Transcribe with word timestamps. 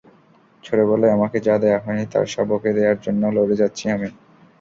ছোটবেলায় 0.63 1.13
আমাকে 1.13 1.37
যা 1.39 1.55
দেয়া 1.63 1.79
হয়নি 1.83 2.05
তার 2.13 2.25
সব 2.27 2.47
ওকে 2.55 2.69
দেয়ার 2.77 2.97
জন্য 3.05 3.21
লড়ে 3.37 3.55
যাচ্ছি 3.61 3.85
আমি। 3.89 4.09